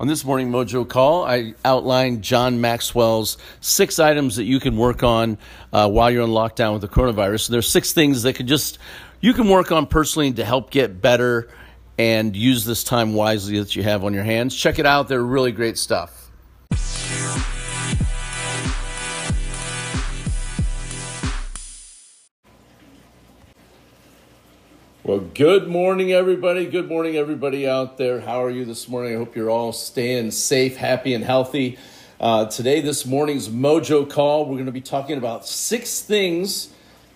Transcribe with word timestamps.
On 0.00 0.06
this 0.06 0.24
morning 0.24 0.52
Mojo 0.52 0.88
call, 0.88 1.24
I 1.24 1.54
outlined 1.64 2.22
John 2.22 2.60
Maxwell's 2.60 3.36
six 3.60 3.98
items 3.98 4.36
that 4.36 4.44
you 4.44 4.60
can 4.60 4.76
work 4.76 5.02
on 5.02 5.38
uh, 5.72 5.90
while 5.90 6.08
you're 6.08 6.22
in 6.22 6.30
lockdown 6.30 6.74
with 6.74 6.82
the 6.82 6.88
coronavirus. 6.88 7.40
So 7.46 7.52
there's 7.52 7.68
six 7.68 7.92
things 7.92 8.22
that 8.22 8.34
could 8.34 8.46
just 8.46 8.78
you 9.20 9.34
can 9.34 9.48
work 9.48 9.72
on 9.72 9.88
personally 9.88 10.32
to 10.34 10.44
help 10.44 10.70
get 10.70 11.02
better 11.02 11.48
and 11.98 12.36
use 12.36 12.64
this 12.64 12.84
time 12.84 13.12
wisely 13.12 13.58
that 13.58 13.74
you 13.74 13.82
have 13.82 14.04
on 14.04 14.14
your 14.14 14.22
hands. 14.22 14.54
Check 14.54 14.78
it 14.78 14.86
out; 14.86 15.08
they're 15.08 15.20
really 15.20 15.50
great 15.50 15.76
stuff. 15.76 16.27
Well, 25.08 25.20
good 25.20 25.68
morning, 25.68 26.12
everybody. 26.12 26.66
Good 26.66 26.86
morning, 26.86 27.16
everybody 27.16 27.66
out 27.66 27.96
there. 27.96 28.20
How 28.20 28.44
are 28.44 28.50
you 28.50 28.66
this 28.66 28.90
morning? 28.90 29.14
I 29.14 29.16
hope 29.16 29.34
you're 29.36 29.48
all 29.48 29.72
staying 29.72 30.32
safe, 30.32 30.76
happy, 30.76 31.14
and 31.14 31.24
healthy. 31.24 31.78
Uh, 32.20 32.44
today, 32.44 32.82
this 32.82 33.06
morning's 33.06 33.48
Mojo 33.48 34.06
call, 34.10 34.44
we're 34.44 34.56
going 34.56 34.66
to 34.66 34.70
be 34.70 34.82
talking 34.82 35.16
about 35.16 35.46
six 35.46 36.02
things 36.02 36.68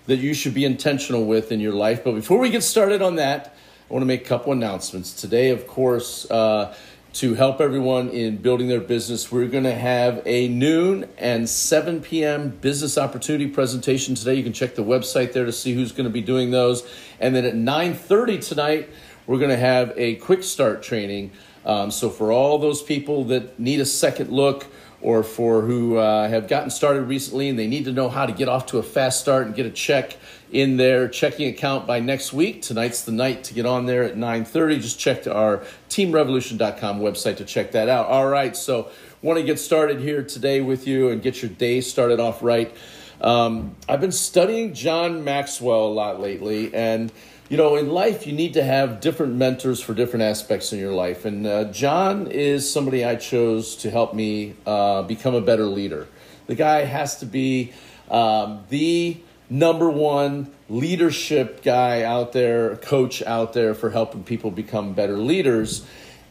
that 0.06 0.16
you 0.16 0.32
should 0.32 0.54
be 0.54 0.64
intentional 0.64 1.26
with 1.26 1.52
in 1.52 1.60
your 1.60 1.74
life. 1.74 2.02
But 2.02 2.12
before 2.12 2.38
we 2.38 2.48
get 2.48 2.62
started 2.62 3.02
on 3.02 3.16
that, 3.16 3.54
I 3.90 3.92
want 3.92 4.00
to 4.00 4.06
make 4.06 4.22
a 4.22 4.26
couple 4.26 4.52
announcements. 4.54 5.12
Today, 5.12 5.50
of 5.50 5.66
course, 5.66 6.24
uh, 6.30 6.74
to 7.14 7.34
help 7.34 7.60
everyone 7.60 8.08
in 8.08 8.38
building 8.38 8.68
their 8.68 8.80
business. 8.80 9.30
We're 9.30 9.46
going 9.48 9.64
to 9.64 9.74
have 9.74 10.22
a 10.24 10.48
noon 10.48 11.08
and 11.18 11.48
7 11.48 12.00
p.m. 12.00 12.48
business 12.48 12.96
opportunity 12.96 13.48
presentation 13.48 14.14
today. 14.14 14.34
You 14.34 14.42
can 14.42 14.54
check 14.54 14.74
the 14.74 14.84
website 14.84 15.32
there 15.32 15.44
to 15.44 15.52
see 15.52 15.74
who's 15.74 15.92
going 15.92 16.04
to 16.04 16.10
be 16.10 16.22
doing 16.22 16.50
those. 16.50 16.88
And 17.20 17.36
then 17.36 17.44
at 17.44 17.54
9:30 17.54 18.48
tonight, 18.48 18.90
we're 19.26 19.38
going 19.38 19.50
to 19.50 19.58
have 19.58 19.92
a 19.96 20.14
quick 20.16 20.42
start 20.42 20.82
training. 20.82 21.32
Um, 21.64 21.90
so 21.90 22.10
for 22.10 22.32
all 22.32 22.58
those 22.58 22.82
people 22.82 23.24
that 23.24 23.58
need 23.58 23.80
a 23.80 23.86
second 23.86 24.30
look 24.30 24.66
or 25.00 25.22
for 25.22 25.62
who 25.62 25.96
uh, 25.96 26.28
have 26.28 26.48
gotten 26.48 26.70
started 26.70 27.02
recently 27.02 27.48
and 27.48 27.58
they 27.58 27.66
need 27.66 27.84
to 27.84 27.92
know 27.92 28.08
how 28.08 28.24
to 28.24 28.32
get 28.32 28.48
off 28.48 28.66
to 28.66 28.78
a 28.78 28.82
fast 28.82 29.20
start 29.20 29.46
and 29.46 29.54
get 29.54 29.66
a 29.66 29.70
check 29.70 30.16
in 30.52 30.76
their 30.76 31.08
checking 31.08 31.48
account 31.48 31.86
by 31.86 31.98
next 31.98 32.32
week. 32.32 32.62
Tonight's 32.62 33.02
the 33.02 33.12
night 33.12 33.44
to 33.44 33.54
get 33.54 33.66
on 33.66 33.86
there 33.86 34.04
at 34.04 34.16
9:30. 34.16 34.80
Just 34.80 34.98
check 34.98 35.26
our 35.26 35.64
teamrevolution.com 35.88 37.00
website 37.00 37.38
to 37.38 37.44
check 37.44 37.72
that 37.72 37.88
out. 37.88 38.06
All 38.06 38.28
right, 38.28 38.56
so 38.56 38.90
want 39.22 39.38
to 39.38 39.44
get 39.44 39.58
started 39.58 40.00
here 40.00 40.22
today 40.22 40.60
with 40.60 40.86
you 40.86 41.08
and 41.08 41.22
get 41.22 41.42
your 41.42 41.50
day 41.50 41.80
started 41.80 42.20
off 42.20 42.42
right. 42.42 42.74
Um, 43.20 43.76
I've 43.88 44.00
been 44.00 44.12
studying 44.12 44.74
John 44.74 45.24
Maxwell 45.24 45.86
a 45.86 45.94
lot 45.94 46.20
lately, 46.20 46.74
and 46.74 47.12
you 47.48 47.56
know, 47.56 47.76
in 47.76 47.90
life, 47.90 48.26
you 48.26 48.32
need 48.32 48.54
to 48.54 48.64
have 48.64 49.00
different 49.00 49.34
mentors 49.34 49.80
for 49.80 49.94
different 49.94 50.22
aspects 50.22 50.72
in 50.72 50.78
your 50.78 50.92
life. 50.92 51.24
And 51.24 51.46
uh, 51.46 51.64
John 51.64 52.26
is 52.28 52.70
somebody 52.70 53.04
I 53.04 53.16
chose 53.16 53.76
to 53.76 53.90
help 53.90 54.14
me 54.14 54.54
uh, 54.66 55.02
become 55.02 55.34
a 55.34 55.40
better 55.40 55.66
leader. 55.66 56.06
The 56.46 56.54
guy 56.54 56.84
has 56.84 57.18
to 57.18 57.26
be 57.26 57.72
um, 58.10 58.64
the 58.68 59.18
number 59.50 59.90
one 59.90 60.50
leadership 60.68 61.62
guy 61.62 62.02
out 62.02 62.32
there, 62.32 62.76
coach 62.76 63.22
out 63.22 63.52
there 63.52 63.74
for 63.74 63.90
helping 63.90 64.24
people 64.24 64.50
become 64.50 64.94
better 64.94 65.18
leaders. 65.18 65.84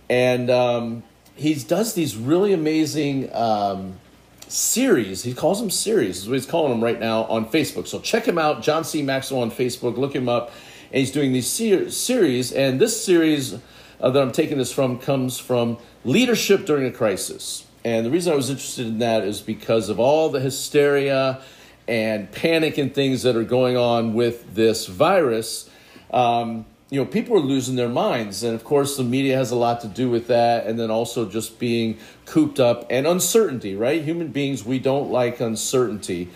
And 0.09 0.49
um, 0.49 1.03
he 1.35 1.53
does 1.53 1.93
these 1.93 2.17
really 2.17 2.51
amazing 2.51 3.33
um, 3.33 3.99
series. 4.47 5.23
He 5.23 5.33
calls 5.33 5.59
them 5.59 5.69
series, 5.69 6.19
is 6.19 6.27
what 6.27 6.33
he's 6.33 6.45
calling 6.45 6.71
them 6.71 6.83
right 6.83 6.99
now 6.99 7.23
on 7.25 7.45
Facebook. 7.45 7.87
So 7.87 7.99
check 7.99 8.25
him 8.25 8.37
out, 8.37 8.63
John 8.63 8.83
C. 8.83 9.01
Maxwell 9.01 9.41
on 9.41 9.51
Facebook. 9.51 9.97
Look 9.97 10.15
him 10.15 10.27
up. 10.27 10.51
And 10.91 10.99
he's 10.99 11.11
doing 11.11 11.31
these 11.31 11.47
ser- 11.47 11.89
series. 11.89 12.51
And 12.51 12.79
this 12.79 13.03
series 13.03 13.55
uh, 14.01 14.09
that 14.09 14.21
I'm 14.21 14.31
taking 14.31 14.57
this 14.57 14.73
from 14.73 14.99
comes 14.99 15.39
from 15.39 15.77
Leadership 16.03 16.65
During 16.65 16.85
a 16.85 16.91
Crisis. 16.91 17.65
And 17.85 18.05
the 18.05 18.11
reason 18.11 18.33
I 18.33 18.35
was 18.35 18.49
interested 18.49 18.87
in 18.87 18.99
that 18.99 19.23
is 19.23 19.41
because 19.41 19.89
of 19.89 19.99
all 19.99 20.29
the 20.29 20.39
hysteria 20.39 21.41
and 21.87 22.31
panic 22.31 22.77
and 22.77 22.93
things 22.93 23.23
that 23.23 23.35
are 23.35 23.43
going 23.43 23.77
on 23.77 24.13
with 24.13 24.53
this 24.53 24.85
virus, 24.85 25.69
um, 26.11 26.65
you 26.89 26.99
know, 26.99 27.05
people 27.05 27.37
are 27.37 27.41
losing 27.41 27.77
their 27.77 27.89
minds. 27.89 28.43
And 28.43 28.53
of 28.53 28.65
course, 28.65 28.97
the 28.97 29.03
media 29.03 29.37
has 29.37 29.51
a 29.51 29.55
lot 29.55 29.79
to 29.81 29.87
do 29.87 30.09
with 30.09 30.27
that. 30.27 30.67
And 30.67 30.77
then 30.77 30.91
also 30.91 31.27
just 31.27 31.57
being 31.57 31.97
cooped 32.25 32.59
up 32.59 32.85
and 32.89 33.07
uncertainty, 33.07 33.75
right? 33.75 34.03
Human 34.03 34.27
beings, 34.27 34.65
we 34.65 34.77
don't 34.77 35.09
like 35.09 35.39
uncertainty. 35.39 36.29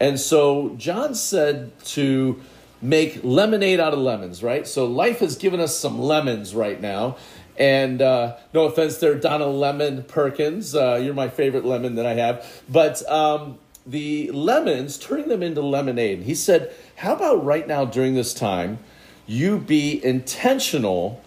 And 0.00 0.18
so 0.18 0.74
John 0.76 1.14
said 1.14 1.78
to 1.86 2.40
make 2.82 3.20
lemonade 3.22 3.80
out 3.80 3.92
of 3.92 3.98
lemons, 3.98 4.42
right? 4.42 4.66
So 4.66 4.86
life 4.86 5.18
has 5.20 5.36
given 5.36 5.60
us 5.60 5.78
some 5.78 5.98
lemons 5.98 6.54
right 6.54 6.80
now. 6.80 7.16
And 7.56 8.00
uh, 8.00 8.36
no 8.54 8.64
offense 8.64 8.96
there, 8.98 9.14
Donna 9.14 9.46
Lemon 9.46 10.04
Perkins. 10.04 10.74
Uh, 10.74 10.98
you're 11.02 11.14
my 11.14 11.28
favorite 11.28 11.64
lemon 11.64 11.96
that 11.96 12.06
I 12.06 12.14
have. 12.14 12.62
But 12.68 13.06
um, 13.10 13.58
the 13.86 14.30
lemons, 14.30 14.96
turning 14.96 15.28
them 15.28 15.42
into 15.42 15.60
lemonade. 15.60 16.22
He 16.22 16.34
said, 16.34 16.72
How 16.96 17.14
about 17.14 17.44
right 17.44 17.66
now 17.66 17.84
during 17.84 18.14
this 18.14 18.32
time, 18.32 18.78
you 19.26 19.58
be 19.58 20.02
intentional 20.02 21.22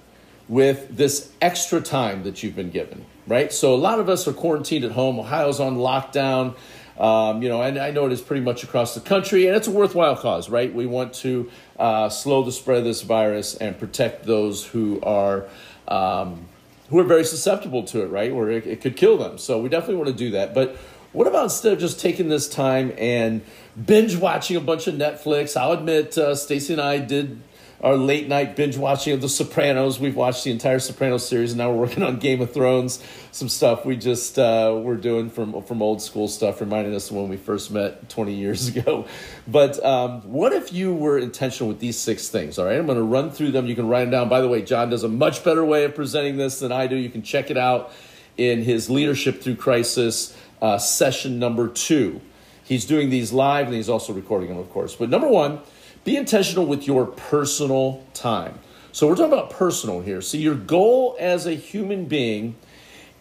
with 0.48 0.98
this 0.98 1.32
extra 1.42 1.82
time 1.82 2.24
that 2.24 2.44
you've 2.44 2.56
been 2.56 2.72
given, 2.72 3.06
right? 3.28 3.52
So 3.54 3.74
a 3.74 3.78
lot 3.78 4.00
of 4.00 4.10
us 4.10 4.28
are 4.28 4.34
quarantined 4.34 4.84
at 4.84 4.92
home. 4.92 5.20
Ohio's 5.20 5.60
on 5.60 5.78
lockdown. 5.78 6.56
Um, 7.00 7.42
you 7.42 7.50
know, 7.50 7.62
and 7.62 7.80
I 7.80 7.92
know 7.92 8.06
it 8.06 8.12
is 8.12 8.22
pretty 8.22 8.44
much 8.44 8.64
across 8.64 8.94
the 8.94 9.02
country, 9.02 9.48
and 9.48 9.56
it's 9.56 9.68
a 9.68 9.72
worthwhile 9.72 10.16
cause, 10.16 10.50
right? 10.50 10.72
We 10.74 10.86
want 10.86 11.14
to 11.16 11.50
uh, 11.80 12.10
slow 12.10 12.44
the 12.44 12.52
spread 12.52 12.80
of 12.80 12.84
this 12.84 13.02
virus 13.02 13.56
and 13.56 13.78
protect 13.78 14.26
those 14.26 14.66
who 14.66 15.02
are 15.02 15.46
um, 15.88 16.48
who 16.90 17.00
are 17.00 17.04
very 17.04 17.24
susceptible 17.24 17.84
to 17.84 18.04
it, 18.04 18.08
right? 18.08 18.34
Where 18.34 18.52
it, 18.52 18.68
it 18.68 18.82
could 18.82 18.96
kill 18.96 19.18
them. 19.18 19.38
So 19.38 19.60
we 19.60 19.70
definitely 19.70 19.96
want 19.96 20.10
to 20.10 20.16
do 20.16 20.32
that. 20.32 20.54
But 20.54 20.76
what 21.12 21.28
about 21.28 21.46
instead 21.46 21.74
of 21.74 21.80
just 21.80 22.00
taking 22.00 22.30
this 22.30 22.48
time 22.48 22.94
and 22.98 23.42
binge 23.84 24.16
watching 24.16 24.58
a 24.58 24.62
bunch 24.62 24.88
of 24.88 24.96
Netflix? 24.96 25.58
I'll 25.60 25.72
admit, 25.72 26.18
uh, 26.18 26.36
Stacy 26.36 26.74
and 26.74 26.82
I 26.82 27.00
did 27.00 27.42
our 27.84 27.98
late 27.98 28.30
night 28.30 28.56
binge 28.56 28.78
watching 28.78 29.14
of 29.14 29.20
The 29.20 29.28
Sopranos. 29.28 30.00
We've 30.00 30.16
watched 30.16 30.46
the 30.46 30.52
entire 30.52 30.80
Sopranos 30.80 31.28
series, 31.28 31.52
and 31.52 31.58
now 31.58 31.70
we're 31.70 31.82
working 31.82 32.02
on 32.02 32.18
Game 32.18 32.40
of 32.40 32.54
Thrones. 32.54 33.04
Some 33.34 33.50
stuff 33.50 33.86
we 33.86 33.98
just 33.98 34.40
uh, 34.40 34.80
we're 34.82 34.96
doing 34.96 35.30
from 35.30 35.62
from 35.64 35.82
old 35.82 36.02
school 36.02 36.30
stuff, 36.30 36.62
reminding 36.62 36.96
us 36.96 37.10
of 37.10 37.18
when 37.18 37.28
we 37.28 37.36
first 37.36 37.72
met 37.72 38.08
20 38.10 38.34
years 38.34 38.68
ago. 38.76 39.06
But 39.48 39.84
um, 39.86 40.22
what 40.22 40.54
if 40.54 40.72
you 40.72 40.94
were 40.94 41.20
intentional 41.20 41.68
with 41.68 41.82
these 41.82 42.00
six 42.00 42.30
things? 42.30 42.58
All 42.58 42.66
right, 42.66 42.78
I'm 42.78 42.86
going 42.86 42.98
to 42.98 43.04
run 43.04 43.30
through 43.32 43.52
them. 43.52 43.68
You 43.68 43.76
can 43.76 43.90
write 43.90 44.06
them 44.06 44.12
down. 44.12 44.30
By 44.30 44.40
the 44.40 44.48
way, 44.48 44.62
John 44.62 44.90
does 44.90 45.04
a 45.04 45.10
much 45.10 45.44
better 45.44 45.66
way 45.66 45.84
of 45.84 45.94
presenting 45.94 46.38
this 46.38 46.60
than 46.60 46.72
I 46.72 46.88
do. 46.88 46.96
You 46.96 47.10
can 47.10 47.22
check 47.22 47.52
it 47.52 47.58
out 47.58 47.92
in 48.38 48.64
his 48.64 48.90
Leadership 48.90 49.42
Through 49.42 49.58
Crisis 49.58 50.36
uh, 50.62 50.78
session 50.78 51.38
number 51.38 51.68
two. 51.68 52.22
He's 52.64 52.86
doing 52.86 53.10
these 53.10 53.34
live 53.34 53.68
and 53.68 53.76
he's 53.76 53.90
also 53.90 54.14
recording 54.14 54.48
them, 54.48 54.58
of 54.58 54.70
course. 54.72 54.96
But 54.96 55.10
number 55.10 55.28
one, 55.28 55.60
be 56.04 56.18
intentional 56.18 56.66
with 56.66 56.86
your 56.86 57.06
personal 57.06 58.04
time. 58.14 58.60
So 58.92 59.08
we're 59.08 59.16
talking 59.16 59.34
about 59.34 59.50
personal 59.50 60.02
here. 60.02 60.22
So 60.22 60.38
your 60.38 60.56
goal 60.56 61.16
as 61.20 61.46
a 61.46 61.54
human 61.54 62.06
being 62.06 62.56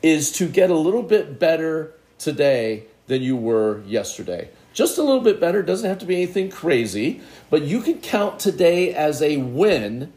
is 0.03 0.33
to 0.33 0.49
get 0.49 0.71
a 0.71 0.77
little 0.77 1.03
bit 1.03 1.39
better 1.39 1.95
today 2.19 2.85
than 3.07 3.23
you 3.23 3.37
were 3.37 3.83
yesterday. 3.87 4.51
Just 4.75 4.99
a 4.99 5.03
little 5.03 5.21
bit 5.21 5.41
better, 5.41 5.63
doesn't 5.63 5.89
have 5.89 5.99
to 5.99 6.07
be 6.07 6.17
anything 6.17 6.51
crazy, 6.51 7.21
but 7.51 7.63
you 7.63 7.81
can 7.81 8.01
count 8.01 8.41
today 8.41 8.95
as 8.95 9.23
a 9.23 9.37
win 9.37 10.13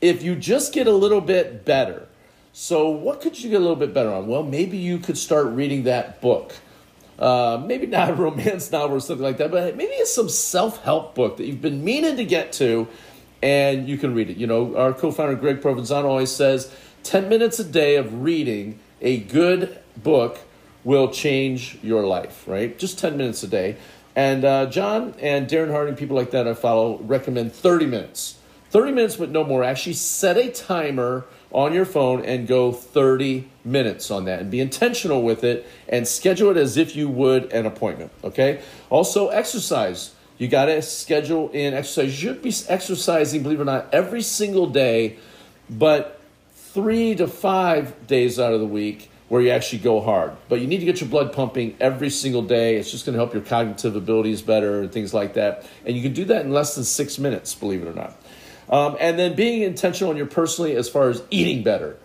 if 0.00 0.22
you 0.22 0.34
just 0.34 0.72
get 0.72 0.86
a 0.86 0.92
little 0.92 1.20
bit 1.20 1.64
better. 1.64 2.08
So, 2.52 2.90
what 2.90 3.20
could 3.20 3.40
you 3.42 3.48
get 3.48 3.56
a 3.56 3.60
little 3.60 3.76
bit 3.76 3.94
better 3.94 4.12
on? 4.12 4.26
Well, 4.26 4.42
maybe 4.42 4.76
you 4.76 4.98
could 4.98 5.16
start 5.16 5.46
reading 5.46 5.84
that 5.84 6.20
book. 6.20 6.52
Uh, 7.22 7.62
maybe 7.64 7.86
not 7.86 8.10
a 8.10 8.14
romance 8.14 8.72
novel 8.72 8.96
or 8.96 9.00
something 9.00 9.22
like 9.22 9.36
that, 9.36 9.52
but 9.52 9.76
maybe 9.76 9.92
it's 9.92 10.12
some 10.12 10.28
self 10.28 10.82
help 10.82 11.14
book 11.14 11.36
that 11.36 11.46
you've 11.46 11.62
been 11.62 11.84
meaning 11.84 12.16
to 12.16 12.24
get 12.24 12.52
to 12.52 12.88
and 13.42 13.88
you 13.88 13.96
can 13.96 14.14
read 14.14 14.28
it. 14.28 14.36
You 14.36 14.48
know, 14.48 14.76
our 14.76 14.92
co 14.92 15.12
founder 15.12 15.36
Greg 15.36 15.60
Provenzano 15.60 16.04
always 16.04 16.32
says 16.32 16.74
10 17.04 17.28
minutes 17.28 17.58
a 17.58 17.64
day 17.64 17.96
of 17.96 18.22
reading 18.22 18.80
a 19.00 19.18
good 19.18 19.78
book 19.96 20.40
will 20.84 21.10
change 21.10 21.78
your 21.82 22.04
life, 22.04 22.44
right? 22.48 22.76
Just 22.76 22.98
10 22.98 23.16
minutes 23.16 23.42
a 23.42 23.48
day. 23.48 23.76
And 24.14 24.44
uh, 24.44 24.66
John 24.66 25.14
and 25.20 25.48
Darren 25.48 25.70
Harding, 25.70 25.94
people 25.94 26.16
like 26.16 26.32
that 26.32 26.46
I 26.46 26.54
follow, 26.54 26.98
recommend 26.98 27.52
30 27.52 27.86
minutes. 27.86 28.38
30 28.70 28.92
minutes, 28.92 29.16
but 29.16 29.30
no 29.30 29.44
more. 29.44 29.62
Actually, 29.62 29.92
set 29.92 30.36
a 30.36 30.50
timer 30.50 31.24
on 31.52 31.72
your 31.72 31.84
phone 31.84 32.24
and 32.24 32.46
go 32.46 32.72
30 32.72 33.48
minutes 33.64 34.10
on 34.10 34.24
that 34.24 34.40
and 34.40 34.50
be 34.50 34.60
intentional 34.60 35.22
with 35.22 35.44
it 35.44 35.66
and 35.88 36.08
schedule 36.08 36.50
it 36.50 36.56
as 36.56 36.76
if 36.76 36.96
you 36.96 37.08
would 37.08 37.52
an 37.52 37.66
appointment. 37.66 38.10
Okay. 38.24 38.60
Also, 38.90 39.28
exercise. 39.28 40.14
You 40.38 40.48
got 40.48 40.64
to 40.66 40.82
schedule 40.82 41.50
in 41.50 41.74
exercise. 41.74 42.06
You 42.06 42.28
should 42.28 42.42
be 42.42 42.54
exercising, 42.68 43.42
believe 43.42 43.60
it 43.60 43.62
or 43.62 43.66
not, 43.66 43.92
every 43.92 44.22
single 44.22 44.66
day, 44.66 45.18
but 45.70 46.20
three 46.54 47.14
to 47.14 47.28
five 47.28 48.06
days 48.06 48.40
out 48.40 48.52
of 48.52 48.60
the 48.60 48.66
week 48.66 49.10
where 49.28 49.40
you 49.40 49.50
actually 49.50 49.78
go 49.78 50.00
hard. 50.00 50.32
But 50.48 50.60
you 50.60 50.66
need 50.66 50.80
to 50.80 50.84
get 50.84 51.00
your 51.00 51.08
blood 51.08 51.32
pumping 51.32 51.76
every 51.80 52.10
single 52.10 52.42
day. 52.42 52.76
It's 52.76 52.90
just 52.90 53.06
going 53.06 53.14
to 53.14 53.18
help 53.18 53.32
your 53.32 53.42
cognitive 53.42 53.96
abilities 53.96 54.42
better 54.42 54.80
and 54.80 54.92
things 54.92 55.14
like 55.14 55.34
that. 55.34 55.66
And 55.86 55.96
you 55.96 56.02
can 56.02 56.12
do 56.12 56.24
that 56.26 56.44
in 56.44 56.52
less 56.52 56.74
than 56.74 56.84
six 56.84 57.18
minutes, 57.18 57.54
believe 57.54 57.82
it 57.82 57.88
or 57.88 57.94
not. 57.94 58.14
Um, 58.72 58.96
and 58.98 59.18
then 59.18 59.36
being 59.36 59.62
intentional 59.62 60.10
in 60.10 60.16
your 60.16 60.26
personally 60.26 60.74
as 60.74 60.88
far 60.88 61.10
as 61.10 61.22
eating 61.30 61.62
better. 61.62 61.96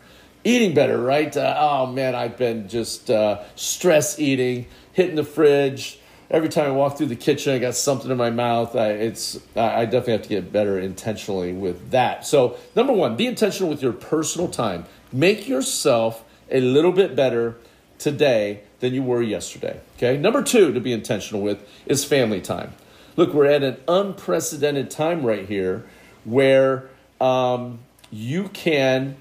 eating 0.44 0.74
better, 0.74 0.98
right? 1.02 1.36
Uh, 1.36 1.56
oh 1.58 1.86
man, 1.88 2.16
I've 2.16 2.38
been 2.38 2.70
just 2.70 3.10
uh, 3.10 3.44
stress 3.56 4.18
eating, 4.20 4.68
hitting 4.94 5.16
the 5.16 5.24
fridge. 5.24 6.00
Every 6.30 6.50
time 6.50 6.66
I 6.66 6.72
walk 6.72 6.98
through 6.98 7.08
the 7.08 7.16
kitchen, 7.16 7.54
I 7.54 7.60
got 7.60 7.76
something 7.76 8.12
in 8.12 8.18
my 8.18 8.30
mouth. 8.30 8.76
I, 8.76 8.90
it's 8.90 9.40
I 9.56 9.86
definitely 9.86 10.14
have 10.14 10.22
to 10.24 10.30
get 10.30 10.52
better 10.52 10.80
intentionally 10.80 11.54
with 11.54 11.92
that. 11.92 12.26
So 12.26 12.58
number 12.76 12.94
one, 12.94 13.16
be 13.16 13.28
intentional 13.28 13.70
with 13.70 13.82
your 13.82 13.94
personal 13.94 14.50
time. 14.50 14.86
Make 15.12 15.48
yourself 15.48 16.24
a 16.52 16.60
little 16.60 16.92
bit 16.92 17.16
better 17.16 17.58
today 17.98 18.62
than 18.80 18.94
you 18.94 19.04
were 19.04 19.22
yesterday. 19.22 19.80
Okay. 19.98 20.18
Number 20.18 20.44
two 20.44 20.74
to 20.74 20.80
be 20.80 20.92
intentional 20.92 21.42
with 21.42 21.66
is 21.86 22.04
family 22.06 22.42
time. 22.42 22.74
Look, 23.16 23.34
we're 23.34 23.46
at 23.46 23.64
an 23.64 23.78
unprecedented 23.88 24.92
time 24.92 25.26
right 25.26 25.48
here 25.48 25.86
where 26.28 26.90
um, 27.22 27.80
you 28.12 28.50
can 28.50 29.16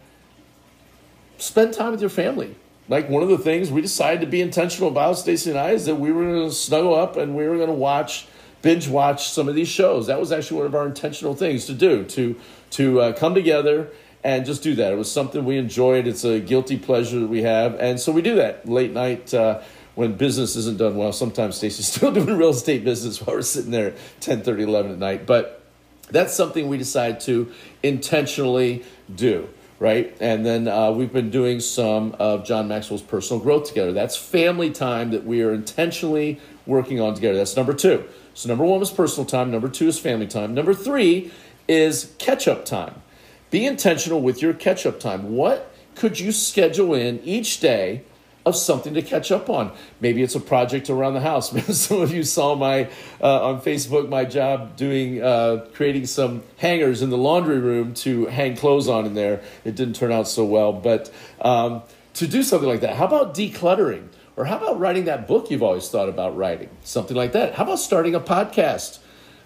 spend 1.38 1.72
time 1.72 1.92
with 1.92 2.00
your 2.00 2.10
family. 2.10 2.54
Like 2.88 3.08
one 3.08 3.22
of 3.22 3.28
the 3.28 3.38
things 3.38 3.70
we 3.70 3.80
decided 3.80 4.20
to 4.20 4.26
be 4.26 4.40
intentional 4.40 4.88
about, 4.88 5.18
Stacy 5.18 5.50
and 5.50 5.58
I, 5.58 5.70
is 5.70 5.86
that 5.86 5.96
we 5.96 6.12
were 6.12 6.24
going 6.24 6.48
to 6.48 6.54
snuggle 6.54 6.94
up 6.94 7.16
and 7.16 7.36
we 7.36 7.46
were 7.46 7.56
going 7.56 7.68
to 7.68 7.74
watch, 7.74 8.26
binge 8.62 8.88
watch 8.88 9.28
some 9.28 9.48
of 9.48 9.54
these 9.54 9.68
shows. 9.68 10.08
That 10.08 10.20
was 10.20 10.32
actually 10.32 10.58
one 10.58 10.66
of 10.66 10.74
our 10.74 10.86
intentional 10.86 11.34
things 11.34 11.66
to 11.66 11.74
do 11.74 12.04
to 12.04 12.36
to 12.70 13.00
uh, 13.00 13.12
come 13.12 13.34
together 13.34 13.88
and 14.22 14.44
just 14.44 14.62
do 14.62 14.74
that. 14.74 14.92
It 14.92 14.96
was 14.96 15.10
something 15.10 15.44
we 15.44 15.56
enjoyed. 15.56 16.06
It's 16.06 16.24
a 16.24 16.40
guilty 16.40 16.76
pleasure 16.76 17.20
that 17.20 17.28
we 17.28 17.42
have, 17.42 17.74
and 17.76 17.98
so 17.98 18.12
we 18.12 18.22
do 18.22 18.36
that 18.36 18.68
late 18.68 18.92
night. 18.92 19.32
Uh, 19.32 19.62
when 19.94 20.12
business 20.12 20.56
isn't 20.56 20.76
done 20.76 20.94
well, 20.96 21.10
sometimes 21.10 21.56
Stacy's 21.56 21.88
still 21.92 22.12
doing 22.12 22.36
real 22.36 22.50
estate 22.50 22.84
business 22.84 23.20
while 23.20 23.36
we're 23.36 23.42
sitting 23.42 23.70
there 23.70 23.88
at 23.88 23.96
10, 24.20 24.42
30, 24.42 24.62
11 24.64 24.92
at 24.92 24.98
night. 24.98 25.26
But 25.26 25.65
that's 26.10 26.34
something 26.34 26.68
we 26.68 26.78
decide 26.78 27.20
to 27.20 27.52
intentionally 27.82 28.84
do 29.14 29.48
right? 29.78 30.16
And 30.20 30.44
then 30.44 30.68
uh, 30.68 30.90
we've 30.90 31.12
been 31.12 31.30
doing 31.30 31.60
some 31.60 32.16
of 32.18 32.44
John 32.44 32.68
Maxwell's 32.68 33.02
personal 33.02 33.42
growth 33.42 33.68
together. 33.68 33.92
That's 33.92 34.16
family 34.16 34.70
time 34.70 35.10
that 35.10 35.24
we 35.24 35.42
are 35.42 35.52
intentionally 35.52 36.40
working 36.64 37.00
on 37.00 37.14
together. 37.14 37.36
That's 37.36 37.56
number 37.56 37.74
two. 37.74 38.04
So, 38.34 38.48
number 38.48 38.64
one 38.64 38.80
was 38.80 38.90
personal 38.90 39.26
time, 39.26 39.50
number 39.50 39.68
two 39.68 39.88
is 39.88 39.98
family 39.98 40.26
time, 40.26 40.54
number 40.54 40.74
three 40.74 41.30
is 41.68 42.14
catch 42.18 42.46
up 42.46 42.64
time. 42.64 43.02
Be 43.50 43.64
intentional 43.64 44.20
with 44.20 44.42
your 44.42 44.52
catch 44.52 44.84
up 44.84 45.00
time. 45.00 45.32
What 45.34 45.72
could 45.94 46.20
you 46.20 46.32
schedule 46.32 46.94
in 46.94 47.20
each 47.20 47.60
day? 47.60 48.02
Of 48.46 48.54
something 48.54 48.94
to 48.94 49.02
catch 49.02 49.32
up 49.32 49.50
on. 49.50 49.72
Maybe 50.00 50.22
it's 50.22 50.36
a 50.36 50.40
project 50.40 50.88
around 50.88 51.14
the 51.14 51.20
house. 51.20 51.50
some 51.76 52.00
of 52.00 52.14
you 52.14 52.22
saw 52.22 52.54
my 52.54 52.88
uh, 53.20 53.48
on 53.48 53.60
Facebook 53.60 54.08
my 54.08 54.24
job 54.24 54.76
doing 54.76 55.20
uh, 55.20 55.66
creating 55.74 56.06
some 56.06 56.44
hangers 56.56 57.02
in 57.02 57.10
the 57.10 57.18
laundry 57.18 57.58
room 57.58 57.92
to 57.94 58.26
hang 58.26 58.56
clothes 58.56 58.88
on 58.88 59.04
in 59.04 59.14
there. 59.14 59.42
It 59.64 59.74
didn't 59.74 59.96
turn 59.96 60.12
out 60.12 60.28
so 60.28 60.44
well, 60.44 60.72
but 60.72 61.12
um, 61.40 61.82
to 62.14 62.28
do 62.28 62.44
something 62.44 62.68
like 62.68 62.80
that. 62.80 62.96
How 62.96 63.06
about 63.06 63.34
decluttering? 63.34 64.08
Or 64.36 64.44
how 64.44 64.58
about 64.58 64.78
writing 64.78 65.06
that 65.06 65.26
book 65.26 65.50
you've 65.50 65.62
always 65.62 65.88
thought 65.88 66.10
about 66.10 66.36
writing? 66.36 66.68
Something 66.84 67.16
like 67.16 67.32
that. 67.32 67.54
How 67.54 67.64
about 67.64 67.78
starting 67.78 68.14
a 68.14 68.20
podcast? 68.20 68.98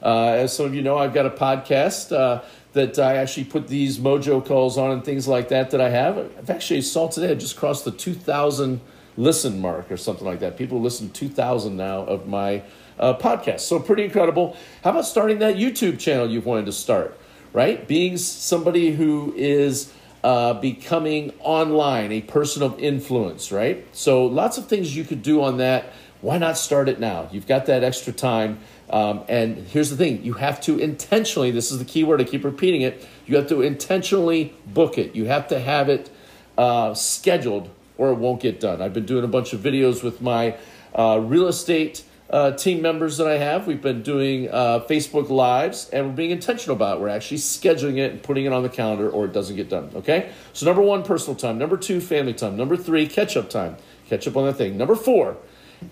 Uh, 0.03 0.31
as 0.31 0.57
some 0.57 0.67
of 0.67 0.75
you 0.75 0.83
know, 0.83 0.99
I've 0.99 1.15
got 1.15 1.27
a 1.27 1.31
podcast 1.31 2.11
uh, 2.11 2.43
that 2.73 2.99
I 2.99 3.17
actually 3.17 3.45
put 3.45 3.69
these 3.69 3.99
mojo 3.99 4.45
calls 4.45 4.79
on 4.79 4.91
and 4.93 5.05
things 5.05 5.27
like 5.27 5.49
that 5.49 5.71
that 5.71 5.81
I 5.81 5.91
have. 5.91 6.19
I've 6.19 6.51
actually 6.51 6.83
saw 6.83 7.09
today 7.09 7.33
I 7.33 7.35
just 7.35 7.57
crossed 7.57 7.85
the 7.85 7.91
2,000 7.91 8.81
listen 9.17 9.61
mark 9.61 9.91
or 9.91 9.97
something 9.97 10.25
like 10.25 10.41
that. 10.41 10.57
People 10.57 10.81
listen 10.81 11.11
2,000 11.11 11.77
now 11.77 12.01
of 12.01 12.27
my 12.27 12.63
uh, 12.99 13.15
podcast. 13.15 13.61
So 13.61 13.81
pretty 13.81 14.05
incredible. 14.05 14.57
How 14.85 14.91
about 14.91 15.07
starting 15.07 15.41
that 15.41 15.57
YouTube 15.57 15.99
channel 15.99 16.29
you've 16.31 16.47
wanted 16.47 16.67
to 16.67 16.73
start, 16.73 17.19
right? 17.53 17.87
Being 17.89 18.19
somebody 18.19 18.93
who 18.93 19.35
is 19.37 19.93
uh, 20.23 20.55
becoming 20.55 21.33
online, 21.41 22.13
a 22.13 22.21
person 22.21 22.63
of 22.63 22.79
influence, 22.79 23.51
right? 23.51 23.87
So 23.93 24.27
lots 24.27 24.59
of 24.59 24.67
things 24.67 24.95
you 24.95 25.05
could 25.05 25.23
do 25.23 25.43
on 25.43 25.57
that. 25.59 25.93
Why 26.21 26.37
not 26.37 26.59
start 26.59 26.89
it 26.89 27.01
now? 27.01 27.29
You've 27.33 27.47
got 27.47 27.67
that 27.67 27.83
extra 27.83 28.13
time. 28.13 28.61
Um, 28.91 29.23
and 29.29 29.57
here's 29.69 29.89
the 29.89 29.97
thing 29.97 30.25
you 30.25 30.35
have 30.35 30.61
to 30.63 30.79
intentionally, 30.79 31.51
this 31.51 31.71
is 31.71 31.79
the 31.79 31.85
key 31.85 32.05
word, 32.05 32.21
I 32.21 32.25
keep 32.25 32.45
repeating 32.45 32.83
it, 32.83 33.07
you 33.27 33.37
have 33.37 33.49
to 33.49 33.63
intentionally 33.63 34.55
book 34.67 34.99
it. 34.99 35.15
You 35.15 35.27
have 35.27 35.49
to 35.49 35.61
have 35.61 35.89
it 35.89 36.11
uh, 36.59 36.95
scheduled 36.95 37.71
or 37.97 38.11
it 38.11 38.15
won't 38.15 38.41
get 38.41 38.59
done. 38.59 38.83
I've 38.83 38.93
been 38.93 39.07
doing 39.07 39.25
a 39.25 39.29
bunch 39.29 39.53
of 39.53 39.61
videos 39.61 40.03
with 40.03 40.21
my 40.21 40.57
uh, 40.95 41.21
real 41.23 41.47
estate 41.47 42.03
uh, 42.31 42.53
team 42.53 42.83
members 42.83 43.19
that 43.19 43.29
I 43.29 43.39
have. 43.39 43.67
We've 43.67 43.81
been 43.81 44.03
doing 44.03 44.49
uh, 44.51 44.81
Facebook 44.89 45.29
Lives 45.29 45.89
and 45.91 46.07
we're 46.07 46.13
being 46.13 46.31
intentional 46.31 46.75
about 46.75 46.97
it. 46.97 47.01
We're 47.01 47.09
actually 47.09 47.39
scheduling 47.39 47.99
it 47.99 48.13
and 48.13 48.23
putting 48.23 48.45
it 48.45 48.53
on 48.53 48.63
the 48.63 48.69
calendar 48.69 49.09
or 49.09 49.27
it 49.27 49.33
doesn't 49.33 49.57
get 49.57 49.69
done. 49.69 49.91
Okay? 49.95 50.33
So, 50.53 50.67
number 50.67 50.83
one, 50.83 51.03
personal 51.03 51.37
time. 51.37 51.59
Number 51.59 51.77
two, 51.77 52.01
family 52.01 52.35
time. 52.35 52.57
Number 52.57 52.77
three, 52.77 53.07
catch 53.07 53.37
up 53.37 53.51
time. 53.51 53.77
Catch 54.09 54.27
up 54.27 54.37
on 54.37 54.47
that 54.47 54.55
thing. 54.55 54.77
Number 54.77 54.97
four, 54.97 55.37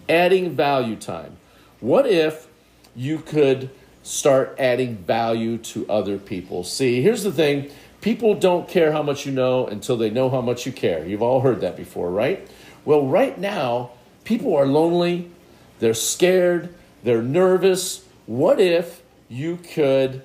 adding 0.08 0.56
value 0.56 0.96
time. 0.96 1.36
What 1.80 2.06
if 2.06 2.47
you 2.94 3.18
could 3.18 3.70
start 4.02 4.54
adding 4.58 4.96
value 4.96 5.58
to 5.58 5.88
other 5.90 6.18
people? 6.18 6.64
See, 6.64 7.02
here's 7.02 7.22
the 7.22 7.32
thing 7.32 7.70
people 8.00 8.34
don't 8.34 8.68
care 8.68 8.92
how 8.92 9.02
much 9.02 9.26
you 9.26 9.32
know 9.32 9.66
until 9.66 9.96
they 9.96 10.10
know 10.10 10.30
how 10.30 10.40
much 10.40 10.66
you 10.66 10.72
care. 10.72 11.04
You've 11.06 11.22
all 11.22 11.40
heard 11.40 11.60
that 11.60 11.76
before, 11.76 12.10
right? 12.10 12.46
Well, 12.84 13.06
right 13.06 13.38
now, 13.38 13.90
people 14.24 14.54
are 14.56 14.66
lonely, 14.66 15.30
they're 15.78 15.94
scared, 15.94 16.74
they're 17.02 17.22
nervous. 17.22 18.04
What 18.26 18.60
if 18.60 19.02
you 19.28 19.56
could 19.56 20.22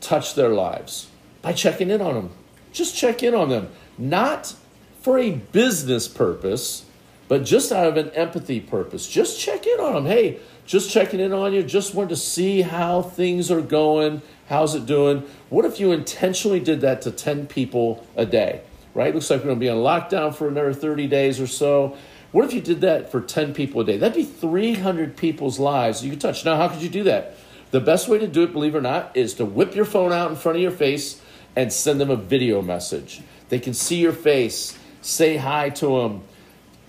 touch 0.00 0.34
their 0.34 0.50
lives 0.50 1.08
by 1.42 1.52
checking 1.52 1.90
in 1.90 2.00
on 2.00 2.14
them? 2.14 2.30
Just 2.72 2.96
check 2.96 3.22
in 3.22 3.34
on 3.34 3.48
them, 3.48 3.68
not 3.96 4.54
for 5.00 5.18
a 5.18 5.32
business 5.32 6.06
purpose, 6.06 6.84
but 7.28 7.44
just 7.44 7.72
out 7.72 7.86
of 7.86 7.96
an 7.96 8.10
empathy 8.10 8.60
purpose. 8.60 9.08
Just 9.08 9.38
check 9.38 9.66
in 9.66 9.80
on 9.80 9.94
them. 9.94 10.06
Hey, 10.06 10.38
just 10.68 10.90
checking 10.90 11.18
in 11.18 11.32
on 11.32 11.54
you, 11.54 11.62
just 11.62 11.94
wanted 11.94 12.10
to 12.10 12.16
see 12.16 12.60
how 12.60 13.00
things 13.00 13.50
are 13.50 13.62
going. 13.62 14.20
How's 14.48 14.74
it 14.74 14.84
doing? 14.84 15.24
What 15.48 15.64
if 15.64 15.80
you 15.80 15.92
intentionally 15.92 16.60
did 16.60 16.82
that 16.82 17.00
to 17.02 17.10
10 17.10 17.46
people 17.46 18.06
a 18.14 18.26
day, 18.26 18.60
right? 18.92 19.14
Looks 19.14 19.30
like 19.30 19.42
we're 19.42 19.48
to 19.48 19.56
be 19.56 19.70
on 19.70 19.78
lockdown 19.78 20.34
for 20.34 20.46
another 20.46 20.74
30 20.74 21.06
days 21.06 21.40
or 21.40 21.46
so. 21.46 21.96
What 22.32 22.44
if 22.44 22.52
you 22.52 22.60
did 22.60 22.82
that 22.82 23.10
for 23.10 23.22
10 23.22 23.54
people 23.54 23.80
a 23.80 23.84
day? 23.84 23.96
That'd 23.96 24.14
be 24.14 24.24
300 24.24 25.16
people's 25.16 25.58
lives 25.58 26.04
you 26.04 26.10
could 26.10 26.20
touch. 26.20 26.44
Now, 26.44 26.56
how 26.56 26.68
could 26.68 26.82
you 26.82 26.90
do 26.90 27.04
that? 27.04 27.34
The 27.70 27.80
best 27.80 28.06
way 28.06 28.18
to 28.18 28.28
do 28.28 28.42
it, 28.42 28.52
believe 28.52 28.74
it 28.74 28.78
or 28.78 28.82
not, 28.82 29.16
is 29.16 29.32
to 29.34 29.46
whip 29.46 29.74
your 29.74 29.86
phone 29.86 30.12
out 30.12 30.30
in 30.30 30.36
front 30.36 30.56
of 30.56 30.62
your 30.62 30.70
face 30.70 31.22
and 31.56 31.72
send 31.72 31.98
them 31.98 32.10
a 32.10 32.16
video 32.16 32.60
message. 32.60 33.22
They 33.48 33.58
can 33.58 33.72
see 33.72 33.96
your 34.02 34.12
face, 34.12 34.78
say 35.00 35.38
hi 35.38 35.70
to 35.70 35.98
them, 35.98 36.24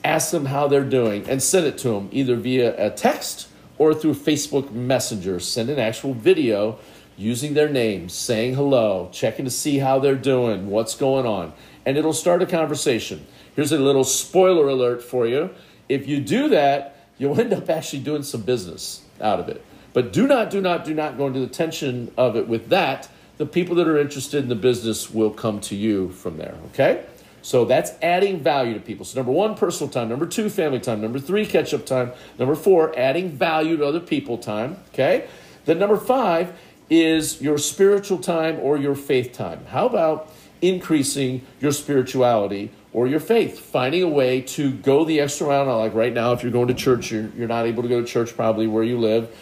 ask 0.04 0.32
them 0.32 0.48
how 0.48 0.68
they're 0.68 0.84
doing, 0.84 1.30
and 1.30 1.42
send 1.42 1.66
it 1.66 1.78
to 1.80 1.90
them 1.92 2.10
either 2.12 2.36
via 2.36 2.76
a 2.88 2.90
text 2.90 3.48
or 3.80 3.96
through 3.96 4.14
Facebook 4.14 4.72
Messenger. 4.72 5.40
Send 5.40 5.72
an 5.72 5.80
actual 5.80 6.14
video 6.14 6.78
using 7.18 7.54
their 7.56 7.70
names, 7.70 8.14
saying 8.14 8.54
hello, 8.54 9.10
checking 9.12 9.46
to 9.46 9.52
see 9.52 9.80
how 9.80 9.98
they're 10.00 10.16
doing, 10.16 10.70
what's 10.70 10.96
going 10.96 11.26
on, 11.26 11.52
and 11.86 11.98
it'll 11.98 12.14
start 12.14 12.42
a 12.42 12.46
conversation. 12.46 13.26
Here's 13.56 13.72
a 13.72 13.78
little 13.78 14.04
spoiler 14.04 14.68
alert 14.70 15.02
for 15.02 15.26
you. 15.26 15.50
If 15.90 16.08
you 16.08 16.22
do 16.22 16.50
that, 16.50 17.08
you'll 17.18 17.40
end 17.40 17.52
up 17.52 17.70
actually 17.70 18.00
doing 18.00 18.24
some 18.24 18.42
business 18.42 19.02
out 19.20 19.40
of 19.40 19.50
it. 19.50 19.66
But 19.92 20.14
do 20.14 20.28
not, 20.28 20.50
do 20.50 20.62
not, 20.62 20.86
do 20.86 20.94
not 20.94 21.18
go 21.18 21.28
into 21.28 21.40
the 21.40 21.48
tension 21.48 22.14
of 22.16 22.36
it 22.36 22.48
with 22.48 22.70
that. 22.70 23.10
The 23.38 23.46
people 23.46 23.76
that 23.76 23.88
are 23.88 23.98
interested 23.98 24.44
in 24.44 24.50
the 24.50 24.56
business 24.56 25.10
will 25.10 25.32
come 25.32 25.60
to 25.62 25.76
you 25.76 26.10
from 26.12 26.38
there, 26.38 26.56
okay? 26.68 27.06
So 27.42 27.66
that's 27.66 27.92
adding 28.02 28.42
value 28.42 28.74
to 28.74 28.80
people. 28.80 29.06
So, 29.06 29.20
number 29.20 29.32
one, 29.32 29.56
personal 29.56 29.90
time. 29.90 30.10
Number 30.10 30.26
two, 30.26 30.50
family 30.50 30.80
time. 30.80 31.02
Number 31.02 31.20
three, 31.20 31.46
catch 31.46 31.74
up 31.74 31.86
time. 31.86 32.12
Number 32.38 32.56
four, 32.56 32.98
adding 32.98 33.30
value 33.30 33.78
to 33.78 33.86
other 33.86 34.00
people 34.00 34.38
time. 34.38 34.78
Okay? 34.94 35.28
Then, 35.66 35.80
number 35.80 35.98
five 35.98 36.58
is 36.90 37.42
your 37.42 37.58
spiritual 37.58 38.18
time 38.18 38.60
or 38.60 38.78
your 38.78 38.96
faith 38.96 39.32
time. 39.32 39.66
How 39.68 39.86
about 39.86 40.32
increasing 40.62 41.46
your 41.62 41.72
spirituality 41.72 42.72
or 42.92 43.08
your 43.08 43.20
faith? 43.20 43.60
Finding 43.60 44.04
a 44.04 44.10
way 44.10 44.42
to 44.42 44.72
go 44.72 45.06
the 45.06 45.20
extra 45.20 45.48
mile. 45.48 45.78
Like 45.78 45.94
right 45.94 46.14
now, 46.14 46.34
if 46.34 46.44
you're 46.44 46.52
going 46.52 46.68
to 46.68 46.74
church, 46.74 47.12
you're, 47.12 47.30
you're 47.38 47.48
not 47.48 47.66
able 47.68 47.84
to 47.84 47.90
go 47.90 48.02
to 48.02 48.08
church 48.08 48.36
probably 48.36 48.68
where 48.68 48.84
you 48.84 49.00
live. 49.00 49.34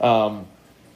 Um, 0.00 0.46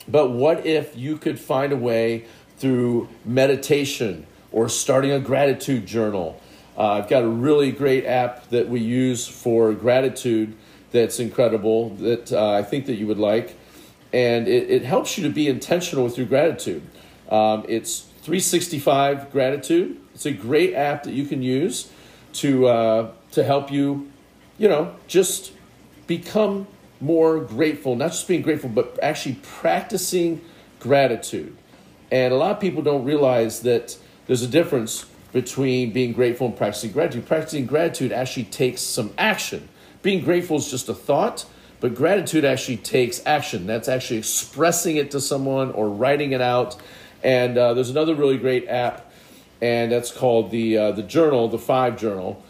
but 0.08 0.30
what 0.30 0.66
if 0.66 0.96
you 0.96 1.18
could 1.18 1.38
find 1.38 1.72
a 1.72 1.76
way 1.76 2.24
through 2.56 3.08
meditation 3.24 4.26
or 4.50 4.68
starting 4.68 5.12
a 5.12 5.20
gratitude 5.20 5.86
journal? 5.86 6.40
Uh, 6.78 6.92
I've 6.92 7.08
got 7.08 7.24
a 7.24 7.28
really 7.28 7.72
great 7.72 8.06
app 8.06 8.48
that 8.50 8.68
we 8.68 8.78
use 8.78 9.26
for 9.26 9.72
gratitude 9.72 10.56
that's 10.92 11.18
incredible 11.18 11.90
that 11.96 12.32
uh, 12.32 12.52
I 12.52 12.62
think 12.62 12.86
that 12.86 12.94
you 12.94 13.08
would 13.08 13.18
like. 13.18 13.58
And 14.12 14.46
it, 14.46 14.70
it, 14.70 14.84
helps 14.84 15.18
you 15.18 15.24
to 15.24 15.30
be 15.30 15.48
intentional 15.48 16.04
with 16.04 16.16
your 16.16 16.26
gratitude. 16.26 16.82
Um, 17.30 17.64
it's 17.68 18.00
365 18.22 19.32
Gratitude. 19.32 20.00
It's 20.14 20.24
a 20.24 20.32
great 20.32 20.74
app 20.74 21.02
that 21.02 21.12
you 21.12 21.26
can 21.26 21.42
use 21.42 21.90
to, 22.34 22.68
uh, 22.68 23.10
to 23.32 23.44
help 23.44 23.70
you, 23.70 24.10
you 24.56 24.68
know, 24.68 24.94
just 25.08 25.52
become 26.06 26.66
more 27.00 27.40
grateful. 27.40 27.96
Not 27.96 28.12
just 28.12 28.28
being 28.28 28.42
grateful, 28.42 28.70
but 28.70 28.98
actually 29.02 29.38
practicing 29.42 30.40
gratitude. 30.80 31.56
And 32.10 32.32
a 32.32 32.36
lot 32.36 32.52
of 32.52 32.60
people 32.60 32.82
don't 32.82 33.04
realize 33.04 33.60
that 33.62 33.98
there's 34.26 34.42
a 34.42 34.48
difference 34.48 35.04
between 35.32 35.92
being 35.92 36.12
grateful 36.12 36.46
and 36.46 36.56
practicing 36.56 36.92
gratitude. 36.92 37.26
Practicing 37.26 37.66
gratitude 37.66 38.12
actually 38.12 38.44
takes 38.44 38.80
some 38.80 39.12
action. 39.18 39.68
Being 40.02 40.24
grateful 40.24 40.56
is 40.56 40.70
just 40.70 40.88
a 40.88 40.94
thought, 40.94 41.44
but 41.80 41.94
gratitude 41.94 42.44
actually 42.44 42.78
takes 42.78 43.24
action. 43.26 43.66
That's 43.66 43.88
actually 43.88 44.18
expressing 44.18 44.96
it 44.96 45.10
to 45.12 45.20
someone 45.20 45.70
or 45.72 45.88
writing 45.88 46.32
it 46.32 46.40
out. 46.40 46.76
And 47.22 47.58
uh, 47.58 47.74
there's 47.74 47.90
another 47.90 48.14
really 48.14 48.38
great 48.38 48.68
app, 48.68 49.12
and 49.60 49.90
that's 49.90 50.12
called 50.12 50.50
the 50.50 50.78
uh, 50.78 50.92
the 50.92 51.02
Journal, 51.02 51.48
the 51.48 51.58
Five 51.58 51.98
Journal. 51.98 52.42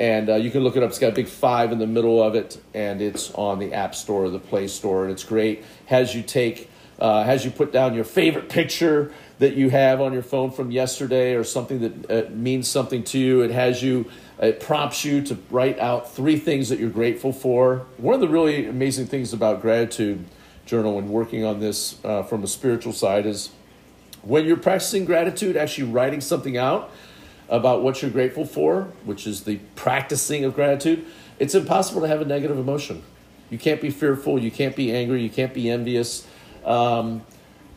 And 0.00 0.28
uh, 0.30 0.36
you 0.36 0.50
can 0.50 0.62
look 0.62 0.76
it 0.76 0.82
up. 0.82 0.90
It's 0.90 0.98
got 0.98 1.08
a 1.08 1.14
big 1.14 1.26
five 1.26 1.72
in 1.72 1.78
the 1.78 1.86
middle 1.86 2.22
of 2.22 2.36
it, 2.36 2.60
and 2.72 3.02
it's 3.02 3.32
on 3.34 3.58
the 3.58 3.74
App 3.74 3.94
Store, 3.94 4.28
the 4.30 4.38
Play 4.38 4.68
Store, 4.68 5.02
and 5.02 5.12
it's 5.12 5.24
great. 5.24 5.64
Has 5.86 6.14
you 6.14 6.22
take, 6.22 6.70
uh, 6.98 7.22
has 7.24 7.44
you 7.44 7.50
put 7.50 7.72
down 7.72 7.94
your 7.94 8.04
favorite 8.04 8.48
picture 8.48 9.12
that 9.38 9.54
you 9.54 9.70
have 9.70 10.00
on 10.00 10.12
your 10.12 10.22
phone 10.22 10.50
from 10.50 10.70
yesterday 10.70 11.34
or 11.34 11.44
something 11.44 11.80
that 11.80 12.10
uh, 12.10 12.30
means 12.30 12.66
something 12.68 13.04
to 13.04 13.18
you. 13.18 13.42
It 13.42 13.52
has 13.52 13.82
you, 13.82 14.10
it 14.40 14.60
prompts 14.60 15.04
you 15.04 15.22
to 15.22 15.38
write 15.50 15.78
out 15.78 16.12
three 16.12 16.38
things 16.38 16.68
that 16.70 16.80
you're 16.80 16.90
grateful 16.90 17.32
for. 17.32 17.86
One 17.98 18.14
of 18.14 18.20
the 18.20 18.28
really 18.28 18.66
amazing 18.66 19.06
things 19.06 19.32
about 19.32 19.62
gratitude 19.62 20.24
journal 20.66 20.98
and 20.98 21.08
working 21.08 21.44
on 21.44 21.60
this 21.60 22.04
uh, 22.04 22.22
from 22.24 22.42
a 22.42 22.48
spiritual 22.48 22.92
side 22.92 23.26
is 23.26 23.50
when 24.22 24.44
you're 24.44 24.56
practicing 24.56 25.04
gratitude, 25.04 25.56
actually 25.56 25.88
writing 25.90 26.20
something 26.20 26.56
out 26.56 26.90
about 27.48 27.82
what 27.82 28.02
you're 28.02 28.10
grateful 28.10 28.44
for, 28.44 28.88
which 29.04 29.26
is 29.26 29.44
the 29.44 29.56
practicing 29.74 30.44
of 30.44 30.54
gratitude, 30.54 31.06
it's 31.38 31.54
impossible 31.54 32.00
to 32.00 32.08
have 32.08 32.20
a 32.20 32.24
negative 32.24 32.58
emotion. 32.58 33.02
You 33.50 33.58
can't 33.58 33.80
be 33.80 33.90
fearful, 33.90 34.38
you 34.38 34.50
can't 34.50 34.76
be 34.76 34.92
angry, 34.92 35.22
you 35.22 35.30
can't 35.30 35.54
be 35.54 35.70
envious, 35.70 36.26
um, 36.68 37.22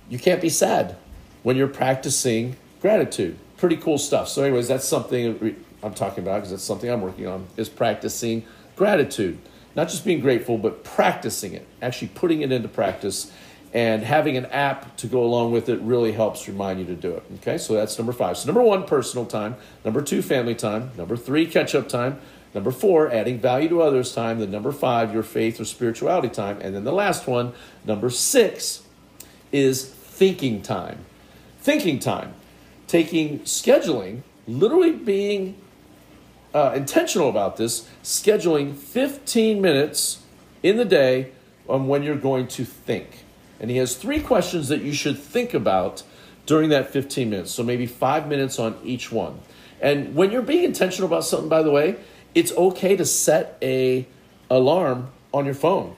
you 0.10 0.20
can't 0.20 0.42
be 0.42 0.50
sad 0.50 0.98
when 1.44 1.56
you're 1.56 1.68
practicing 1.68 2.58
gratitude. 2.82 3.38
Pretty 3.58 3.78
cool 3.78 3.98
stuff. 3.98 4.28
So, 4.28 4.44
anyways, 4.44 4.68
that's 4.68 4.88
something 4.88 5.56
I'm 5.82 5.94
talking 5.94 6.24
about 6.24 6.36
because 6.36 6.52
that's 6.52 6.64
something 6.64 6.90
I'm 6.90 7.02
working 7.02 7.28
on 7.28 7.48
is 7.58 7.70
practicing 7.70 8.46
gratitude. 8.76 9.40
Not 9.76 9.88
just 9.88 10.04
being 10.04 10.20
grateful, 10.20 10.58
but 10.58 10.84
practicing 10.84 11.54
it, 11.54 11.66
actually 11.82 12.10
putting 12.10 12.42
it 12.42 12.52
into 12.52 12.68
practice. 12.68 13.32
And 13.74 14.04
having 14.04 14.36
an 14.36 14.48
app 14.48 14.98
to 14.98 15.08
go 15.08 15.24
along 15.24 15.54
with 15.54 15.70
it 15.70 15.80
really 15.80 16.12
helps 16.12 16.46
remind 16.46 16.80
you 16.80 16.86
to 16.88 16.96
do 16.96 17.14
it. 17.14 17.24
Okay, 17.36 17.58
so 17.58 17.74
that's 17.76 17.98
number 17.98 18.12
five. 18.12 18.38
So, 18.38 18.48
number 18.48 18.62
one, 18.62 18.84
personal 18.84 19.26
time. 19.26 19.56
Number 19.86 20.02
two, 20.02 20.22
family 20.22 20.56
time. 20.56 20.92
Number 20.98 21.16
three, 21.16 21.46
catch 21.46 21.74
up 21.74 21.88
time. 21.88 22.20
Number 22.54 22.72
four, 22.72 23.10
adding 23.12 23.40
value 23.40 23.70
to 23.70 23.82
others 23.82 24.14
time. 24.14 24.40
Then 24.40 24.52
number 24.52 24.72
five, 24.72 25.14
your 25.14 25.24
faith 25.24 25.60
or 25.60 25.66
spirituality 25.66 26.30
time. 26.30 26.60
And 26.62 26.76
then 26.76 26.84
the 26.84 26.92
last 26.92 27.28
one, 27.28 27.54
number 27.86 28.10
six, 28.10 28.84
is 29.52 29.86
thinking 29.86 30.62
time 30.62 31.06
thinking 31.62 32.00
time, 32.00 32.34
taking 32.88 33.40
scheduling, 33.42 34.24
literally 34.48 34.92
being 34.92 35.56
uh, 36.54 36.74
intentional 36.76 37.30
about 37.30 37.58
this, 37.58 37.88
scheduling 38.04 38.76
15 38.76 39.62
minutes 39.62 40.24
in 40.64 40.78
the 40.78 40.86
day 40.86 41.32
on 41.70 41.88
when 41.88 42.04
you're 42.04 42.16
going 42.18 42.48
to 42.48 42.66
think. 42.66 43.24
And 43.60 43.70
he 43.70 43.78
has 43.78 43.96
three 43.96 44.20
questions 44.20 44.68
that 44.70 44.82
you 44.82 44.92
should 44.92 45.18
think 45.20 45.54
about 45.54 46.04
during 46.48 46.70
that 46.70 46.90
15 46.90 47.30
minutes. 47.30 47.52
So 47.52 47.64
maybe 47.64 47.86
five 47.86 48.28
minutes 48.28 48.58
on 48.58 48.78
each 48.84 49.12
one. 49.12 49.40
And 49.80 50.16
when 50.16 50.32
you're 50.32 50.42
being 50.42 50.64
intentional 50.64 51.08
about 51.08 51.24
something, 51.24 51.48
by 51.48 51.62
the 51.62 51.72
way, 51.72 51.98
it's 52.34 52.52
okay 52.54 52.96
to 52.96 53.06
set 53.06 53.58
a 53.62 54.08
alarm 54.50 55.10
on 55.34 55.46
your 55.46 55.54
phone 55.54 55.96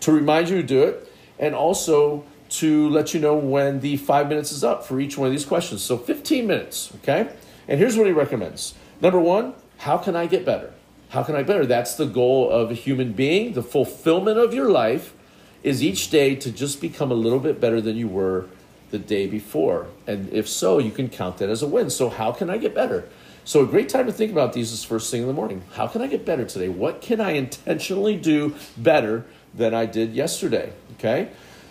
to 0.00 0.12
remind 0.12 0.48
you 0.48 0.56
to 0.56 0.62
do 0.62 0.82
it 0.82 1.12
and 1.38 1.54
also 1.54 2.24
to 2.48 2.88
let 2.90 3.14
you 3.14 3.20
know 3.20 3.34
when 3.34 3.80
the 3.80 3.96
five 3.96 4.28
minutes 4.28 4.52
is 4.52 4.62
up 4.62 4.84
for 4.84 5.00
each 5.00 5.16
one 5.16 5.26
of 5.26 5.32
these 5.32 5.46
questions. 5.46 5.82
So 5.82 5.96
15 5.96 6.46
minutes, 6.46 6.92
okay? 6.96 7.30
And 7.66 7.78
here's 7.78 7.96
what 7.96 8.06
he 8.06 8.12
recommends. 8.12 8.74
Number 9.00 9.18
one, 9.18 9.54
how 9.78 9.96
can 9.96 10.14
I 10.14 10.26
get 10.26 10.44
better? 10.44 10.72
How 11.10 11.22
can 11.22 11.34
I 11.34 11.42
better? 11.42 11.64
That's 11.64 11.94
the 11.94 12.06
goal 12.06 12.50
of 12.50 12.70
a 12.70 12.74
human 12.74 13.12
being. 13.12 13.54
The 13.54 13.62
fulfillment 13.62 14.38
of 14.38 14.52
your 14.52 14.70
life 14.70 15.14
is 15.62 15.82
each 15.82 16.10
day 16.10 16.34
to 16.36 16.50
just 16.50 16.80
become 16.80 17.10
a 17.10 17.14
little 17.14 17.38
bit 17.38 17.60
better 17.60 17.80
than 17.80 17.96
you 17.96 18.08
were 18.08 18.46
the 18.90 18.98
day 18.98 19.26
before. 19.26 19.86
And 20.06 20.32
if 20.32 20.48
so, 20.48 20.78
you 20.78 20.90
can 20.90 21.08
count 21.08 21.38
that 21.38 21.48
as 21.48 21.62
a 21.62 21.66
win. 21.66 21.90
So, 21.90 22.08
how 22.08 22.32
can 22.32 22.50
I 22.50 22.58
get 22.58 22.74
better? 22.74 23.08
So, 23.44 23.64
a 23.64 23.66
great 23.66 23.88
time 23.88 24.06
to 24.06 24.12
think 24.12 24.30
about 24.30 24.52
these 24.52 24.70
is 24.70 24.84
first 24.84 25.10
thing 25.10 25.22
in 25.22 25.26
the 25.26 25.34
morning. 25.34 25.62
How 25.72 25.88
can 25.88 26.00
I 26.00 26.06
get 26.06 26.24
better 26.24 26.44
today? 26.44 26.68
What 26.68 27.00
can 27.00 27.20
I 27.20 27.32
intentionally 27.32 28.16
do 28.16 28.54
better 28.76 29.24
than 29.52 29.74
I 29.74 29.84
did 29.84 30.14
yesterday? 30.14 30.72
Okay? 30.94 31.28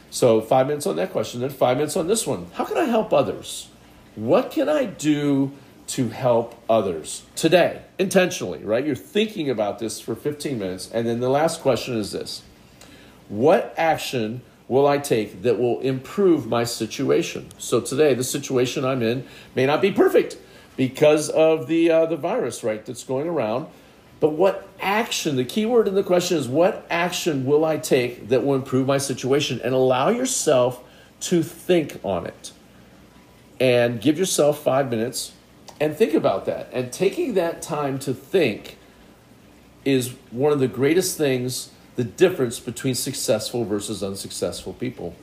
So, 0.10 0.42
five 0.42 0.68
minutes 0.68 0.86
on 0.86 0.98
that 0.98 1.14
question, 1.14 1.40
then 1.40 1.50
five 1.50 1.78
minutes 1.78 1.96
on 1.96 2.08
this 2.08 2.28
one. 2.28 2.48
How 2.54 2.66
can 2.66 2.76
I 2.76 2.86
help 2.86 3.14
others? 3.14 3.70
What 4.16 4.52
can 4.52 4.68
I 4.68 4.84
do 4.84 5.54
to 5.88 6.10
help 6.10 6.62
others 6.70 7.24
today, 7.36 7.84
intentionally, 7.98 8.64
right? 8.64 8.86
You're 8.86 8.96
thinking 8.96 9.50
about 9.50 9.80
this 9.80 10.02
for 10.02 10.14
15 10.14 10.60
minutes. 10.60 10.92
And 10.92 11.08
then 11.08 11.22
the 11.22 11.30
last 11.30 11.62
question 11.62 11.96
is 11.96 12.12
this 12.12 12.42
What 13.30 13.74
action 13.78 14.42
will 14.68 14.88
I 14.88 14.98
take 14.98 15.44
that 15.44 15.58
will 15.58 15.80
improve 15.80 16.48
my 16.48 16.66
situation? 16.66 17.48
So, 17.58 17.80
today, 17.80 18.14
the 18.14 18.26
situation 18.26 18.84
I'm 18.84 19.02
in 19.02 19.26
may 19.56 19.66
not 19.66 19.82
be 19.82 19.94
perfect 19.94 20.36
because 20.76 21.30
of 21.30 21.68
the, 21.68 21.92
uh, 21.92 22.06
the 22.06 22.18
virus, 22.18 22.64
right, 22.64 22.86
that's 22.86 23.04
going 23.04 23.28
around. 23.28 23.68
But 24.20 24.34
what 24.34 24.68
action, 24.80 25.36
the 25.36 25.44
key 25.44 25.66
word 25.66 25.88
in 25.88 25.96
the 25.96 26.04
question 26.04 26.38
is 26.38 26.48
what 26.48 26.86
action 26.90 27.46
will 27.46 27.66
I 27.66 27.78
take 27.78 28.30
that 28.30 28.46
will 28.46 28.56
improve 28.56 28.86
my 28.86 29.00
situation? 29.00 29.60
And 29.64 29.74
allow 29.74 30.10
yourself 30.10 30.84
to 31.22 31.42
think 31.44 32.00
on 32.04 32.28
it. 32.28 32.52
And 33.60 34.00
give 34.00 34.18
yourself 34.18 34.64
five 34.64 34.90
minutes 34.90 35.34
and 35.80 35.96
think 35.96 36.14
about 36.14 36.46
that. 36.46 36.70
And 36.72 36.94
taking 36.94 37.34
that 37.34 37.64
time 37.64 37.98
to 38.00 38.14
think 38.14 38.78
is 39.84 40.14
one 40.30 40.52
of 40.52 40.60
the 40.60 40.68
greatest 40.68 41.18
things, 41.18 41.72
the 41.96 42.04
difference 42.04 42.60
between 42.60 42.94
successful 42.94 43.66
versus 43.66 44.04
unsuccessful 44.04 44.74
people. 44.74 45.16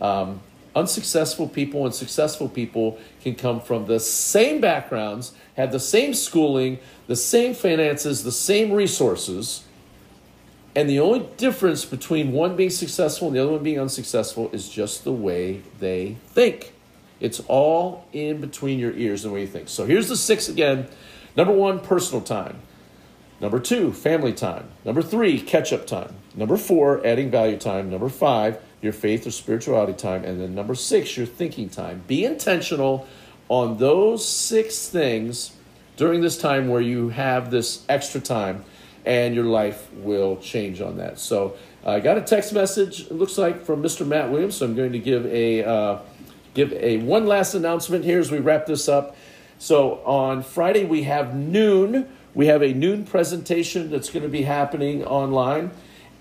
Um, 0.00 0.40
unsuccessful 0.74 1.48
people 1.48 1.84
and 1.84 1.94
successful 1.94 2.48
people 2.48 2.98
can 3.22 3.34
come 3.34 3.60
from 3.60 3.86
the 3.86 4.00
same 4.00 4.60
backgrounds, 4.60 5.32
have 5.56 5.72
the 5.72 5.80
same 5.80 6.14
schooling, 6.14 6.78
the 7.06 7.16
same 7.16 7.54
finances, 7.54 8.24
the 8.24 8.32
same 8.32 8.72
resources. 8.72 9.64
And 10.74 10.88
the 10.88 11.00
only 11.00 11.28
difference 11.36 11.84
between 11.84 12.32
one 12.32 12.56
being 12.56 12.70
successful 12.70 13.28
and 13.28 13.36
the 13.36 13.42
other 13.42 13.52
one 13.52 13.62
being 13.62 13.80
unsuccessful 13.80 14.50
is 14.52 14.68
just 14.68 15.04
the 15.04 15.12
way 15.12 15.62
they 15.78 16.16
think. 16.28 16.72
It's 17.20 17.40
all 17.46 18.06
in 18.12 18.40
between 18.40 18.78
your 18.78 18.92
ears 18.92 19.24
and 19.24 19.30
the 19.30 19.34
way 19.34 19.42
you 19.42 19.46
think. 19.46 19.68
So 19.68 19.84
here's 19.84 20.08
the 20.08 20.16
six 20.16 20.48
again. 20.48 20.88
Number 21.36 21.52
one, 21.52 21.80
personal 21.80 22.22
time. 22.22 22.60
Number 23.40 23.58
two, 23.58 23.92
family 23.92 24.32
time. 24.32 24.68
Number 24.84 25.02
three, 25.02 25.40
catch 25.40 25.72
up 25.72 25.86
time. 25.86 26.14
Number 26.34 26.56
four, 26.56 27.04
adding 27.06 27.30
value 27.30 27.58
time. 27.58 27.90
Number 27.90 28.08
five, 28.08 28.62
your 28.82 28.92
faith 28.92 29.26
or 29.26 29.30
spirituality 29.30 29.94
time. 29.94 30.24
And 30.24 30.40
then 30.40 30.54
number 30.54 30.74
six, 30.74 31.16
your 31.16 31.26
thinking 31.26 31.70
time. 31.70 32.02
Be 32.06 32.24
intentional 32.24 33.06
on 33.48 33.78
those 33.78 34.26
six 34.26 34.88
things 34.88 35.56
during 35.96 36.20
this 36.20 36.36
time 36.36 36.68
where 36.68 36.80
you 36.80 37.08
have 37.10 37.50
this 37.50 37.84
extra 37.88 38.20
time 38.20 38.64
and 39.04 39.34
your 39.34 39.44
life 39.44 39.92
will 39.94 40.36
change 40.36 40.80
on 40.80 40.96
that. 40.98 41.18
So 41.18 41.56
I 41.84 42.00
got 42.00 42.18
a 42.18 42.20
text 42.20 42.52
message, 42.52 43.02
it 43.02 43.12
looks 43.12 43.38
like 43.38 43.64
from 43.64 43.82
Mr. 43.82 44.06
Matt 44.06 44.30
Williams. 44.30 44.56
So 44.56 44.66
I'm 44.66 44.74
going 44.74 44.92
to 44.92 44.98
give 44.98 45.26
a 45.26 45.64
uh, 45.64 45.98
give 46.54 46.72
a 46.72 46.98
one 46.98 47.26
last 47.26 47.54
announcement 47.54 48.04
here 48.04 48.20
as 48.20 48.30
we 48.30 48.38
wrap 48.38 48.66
this 48.66 48.88
up. 48.88 49.16
So 49.58 50.02
on 50.04 50.42
Friday 50.42 50.84
we 50.84 51.04
have 51.04 51.34
noon. 51.34 52.08
We 52.34 52.46
have 52.46 52.62
a 52.62 52.72
noon 52.72 53.04
presentation 53.04 53.90
that's 53.90 54.10
going 54.10 54.22
to 54.22 54.28
be 54.28 54.42
happening 54.42 55.04
online. 55.04 55.72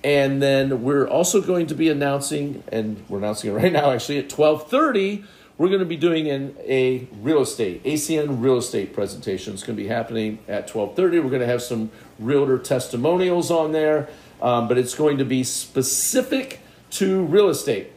And 0.03 0.41
then 0.41 0.83
we're 0.83 1.07
also 1.07 1.41
going 1.41 1.67
to 1.67 1.75
be 1.75 1.89
announcing, 1.89 2.63
and 2.71 3.03
we're 3.07 3.19
announcing 3.19 3.51
it 3.51 3.53
right 3.53 3.71
now 3.71 3.91
actually 3.91 4.17
at 4.17 4.31
1230, 4.31 5.23
we're 5.57 5.67
going 5.67 5.79
to 5.79 5.85
be 5.85 5.97
doing 5.97 6.27
an, 6.27 6.55
a 6.61 7.07
real 7.21 7.41
estate, 7.41 7.83
ACN 7.83 8.41
real 8.41 8.57
estate 8.57 8.93
presentation. 8.93 9.53
It's 9.53 9.61
going 9.61 9.77
to 9.77 9.83
be 9.83 9.89
happening 9.89 10.39
at 10.47 10.73
1230. 10.73 11.19
We're 11.19 11.29
going 11.29 11.41
to 11.41 11.45
have 11.45 11.61
some 11.61 11.91
realtor 12.17 12.57
testimonials 12.57 13.51
on 13.51 13.71
there, 13.71 14.09
um, 14.41 14.67
but 14.67 14.79
it's 14.79 14.95
going 14.95 15.19
to 15.19 15.25
be 15.25 15.43
specific 15.43 16.61
to 16.91 17.25
real 17.25 17.49
estate. 17.49 17.91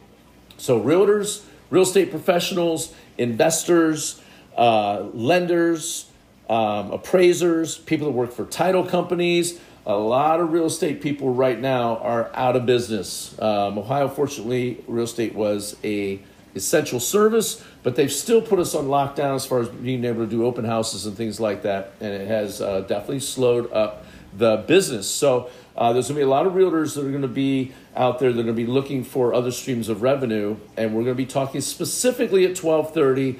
So 0.57 0.79
realtors, 0.79 1.43
real 1.71 1.83
estate 1.83 2.11
professionals, 2.11 2.93
investors, 3.17 4.21
uh, 4.55 5.05
lenders, 5.13 6.09
um, 6.49 6.91
appraisers, 6.91 7.79
people 7.79 8.07
that 8.07 8.13
work 8.13 8.31
for 8.31 8.45
title 8.45 8.85
companies, 8.85 9.59
a 9.85 9.95
lot 9.95 10.39
of 10.39 10.51
real 10.51 10.65
estate 10.65 11.01
people 11.01 11.33
right 11.33 11.59
now 11.59 11.97
are 11.97 12.31
out 12.33 12.55
of 12.55 12.65
business. 12.65 13.39
Um, 13.39 13.77
Ohio, 13.77 14.07
fortunately, 14.07 14.83
real 14.87 15.03
estate 15.03 15.35
was 15.35 15.77
a 15.83 16.19
essential 16.55 16.99
service, 16.99 17.63
but 17.83 17.95
they've 17.95 18.11
still 18.11 18.41
put 18.41 18.59
us 18.59 18.73
on 18.73 18.85
lockdown 18.85 19.35
as 19.35 19.45
far 19.45 19.59
as 19.59 19.69
being 19.69 20.03
able 20.05 20.23
to 20.23 20.29
do 20.29 20.45
open 20.45 20.65
houses 20.65 21.05
and 21.05 21.15
things 21.15 21.39
like 21.39 21.63
that, 21.63 21.91
and 21.99 22.13
it 22.13 22.27
has 22.27 22.61
uh, 22.61 22.81
definitely 22.81 23.19
slowed 23.19 23.71
up 23.71 24.05
the 24.35 24.57
business. 24.67 25.07
So 25.07 25.49
uh, 25.77 25.93
there's 25.93 26.07
going 26.07 26.15
to 26.15 26.21
be 26.21 26.25
a 26.25 26.29
lot 26.29 26.47
of 26.47 26.53
realtors 26.53 26.95
that 26.95 27.05
are 27.05 27.09
going 27.09 27.21
to 27.21 27.27
be 27.27 27.73
out 27.95 28.19
there 28.19 28.31
that 28.31 28.39
are 28.39 28.43
going 28.43 28.55
to 28.55 28.61
be 28.61 28.65
looking 28.65 29.03
for 29.03 29.33
other 29.33 29.51
streams 29.51 29.89
of 29.89 30.01
revenue, 30.01 30.57
and 30.77 30.95
we're 30.95 31.03
going 31.03 31.15
to 31.15 31.23
be 31.23 31.25
talking 31.25 31.61
specifically 31.61 32.45
at 32.45 32.61
1230 32.61 33.39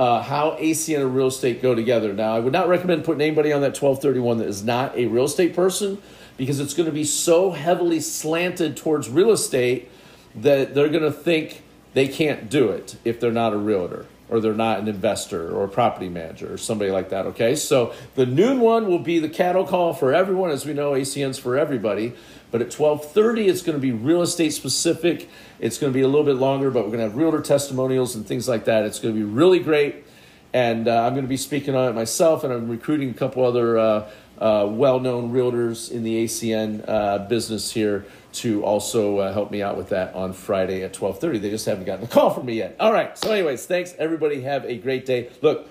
uh, 0.00 0.22
how 0.22 0.52
ACN 0.52 1.02
and 1.02 1.14
real 1.14 1.26
estate 1.26 1.60
go 1.60 1.74
together. 1.74 2.14
Now, 2.14 2.34
I 2.34 2.40
would 2.40 2.54
not 2.54 2.68
recommend 2.68 3.04
putting 3.04 3.20
anybody 3.20 3.52
on 3.52 3.60
that 3.60 3.78
1231 3.78 4.38
that 4.38 4.48
is 4.48 4.64
not 4.64 4.96
a 4.96 5.04
real 5.04 5.26
estate 5.26 5.54
person 5.54 6.00
because 6.38 6.58
it's 6.58 6.72
going 6.72 6.86
to 6.86 6.92
be 6.92 7.04
so 7.04 7.50
heavily 7.50 8.00
slanted 8.00 8.78
towards 8.78 9.10
real 9.10 9.30
estate 9.30 9.90
that 10.34 10.74
they're 10.74 10.88
going 10.88 11.02
to 11.04 11.12
think 11.12 11.62
they 11.92 12.08
can't 12.08 12.48
do 12.48 12.70
it 12.70 12.96
if 13.04 13.20
they're 13.20 13.30
not 13.30 13.52
a 13.52 13.58
realtor 13.58 14.06
or 14.30 14.40
they're 14.40 14.54
not 14.54 14.78
an 14.78 14.88
investor 14.88 15.54
or 15.54 15.64
a 15.64 15.68
property 15.68 16.08
manager 16.08 16.50
or 16.50 16.56
somebody 16.56 16.90
like 16.90 17.10
that. 17.10 17.26
Okay, 17.26 17.54
so 17.54 17.92
the 18.14 18.24
noon 18.24 18.60
one 18.60 18.86
will 18.86 19.00
be 19.00 19.18
the 19.18 19.28
cattle 19.28 19.66
call 19.66 19.92
for 19.92 20.14
everyone, 20.14 20.48
as 20.48 20.64
we 20.64 20.72
know, 20.72 20.92
ACN's 20.92 21.38
for 21.38 21.58
everybody. 21.58 22.14
But 22.50 22.62
at 22.62 22.68
12:30, 22.68 23.48
it's 23.48 23.62
going 23.62 23.76
to 23.76 23.80
be 23.80 23.92
real 23.92 24.22
estate 24.22 24.52
specific. 24.52 25.28
It's 25.58 25.78
going 25.78 25.92
to 25.92 25.96
be 25.96 26.02
a 26.02 26.08
little 26.08 26.24
bit 26.24 26.36
longer, 26.36 26.70
but 26.70 26.84
we're 26.84 26.96
going 26.96 26.98
to 26.98 27.04
have 27.04 27.16
realtor 27.16 27.40
testimonials 27.40 28.14
and 28.14 28.26
things 28.26 28.48
like 28.48 28.64
that. 28.64 28.84
It's 28.84 28.98
going 28.98 29.14
to 29.14 29.18
be 29.18 29.24
really 29.24 29.58
great, 29.58 30.04
and 30.52 30.88
uh, 30.88 31.02
I'm 31.04 31.12
going 31.12 31.24
to 31.24 31.28
be 31.28 31.36
speaking 31.36 31.74
on 31.74 31.88
it 31.88 31.94
myself, 31.94 32.44
and 32.44 32.52
I'm 32.52 32.68
recruiting 32.68 33.10
a 33.10 33.14
couple 33.14 33.44
other 33.44 33.78
uh, 33.78 34.10
uh, 34.38 34.66
well-known 34.68 35.32
realtors 35.32 35.90
in 35.90 36.02
the 36.02 36.24
ACN 36.24 36.84
uh, 36.88 37.18
business 37.18 37.70
here 37.70 38.06
to 38.32 38.64
also 38.64 39.18
uh, 39.18 39.32
help 39.32 39.50
me 39.50 39.62
out 39.62 39.76
with 39.76 39.90
that 39.90 40.14
on 40.14 40.32
Friday 40.32 40.82
at 40.82 40.92
12:30. 40.94 41.40
They 41.40 41.50
just 41.50 41.66
haven't 41.66 41.84
gotten 41.84 42.04
a 42.04 42.08
call 42.08 42.30
from 42.30 42.46
me 42.46 42.54
yet. 42.54 42.76
All 42.80 42.92
right. 42.92 43.16
So, 43.18 43.32
anyways, 43.32 43.66
thanks 43.66 43.94
everybody. 43.98 44.42
Have 44.42 44.64
a 44.64 44.76
great 44.76 45.06
day. 45.06 45.30
Look, 45.42 45.68